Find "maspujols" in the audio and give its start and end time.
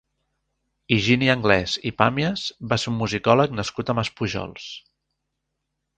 4.01-4.71